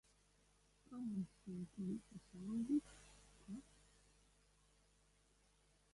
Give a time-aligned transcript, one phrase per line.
[0.85, 2.95] Kā man sevī to visu savaldīt?
[3.45, 3.59] Kā?